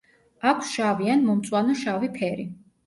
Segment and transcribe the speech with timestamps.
[0.51, 2.53] აქვს შავი ან მომწვანო შავი ფერი.